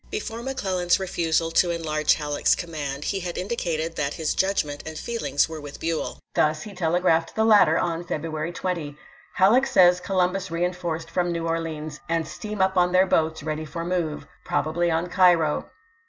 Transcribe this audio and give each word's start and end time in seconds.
Before 0.09 0.41
McClellan's 0.41 0.99
refusal 0.99 1.51
to 1.51 1.69
enlarge 1.69 2.15
Halleck's 2.15 2.55
command 2.55 3.03
he 3.03 3.19
had 3.19 3.37
indicated 3.37 3.95
that 3.97 4.15
his 4.15 4.33
judgment 4.33 4.81
and 4.83 4.97
feelings 4.97 5.47
were 5.47 5.61
with 5.61 5.79
Buell. 5.79 6.17
Thus 6.33 6.63
he 6.63 6.73
telegraphed 6.73 7.35
the 7.35 7.45
latter 7.45 7.77
on 7.77 8.03
February 8.03 8.51
20: 8.51 8.95
"Halleck 9.35 9.67
says 9.67 9.99
Columbus 9.99 10.49
reenforced 10.49 11.11
from 11.11 11.31
New 11.31 11.45
Orleans, 11.47 11.99
and 12.09 12.27
steam 12.27 12.63
up 12.63 12.77
on 12.77 12.91
their 12.91 13.05
boats 13.05 13.43
ready 13.43 13.63
for 13.63 13.85
move— 13.85 14.25
probably 14.43 14.89
on 14.89 15.05
Cairo. 15.05 15.69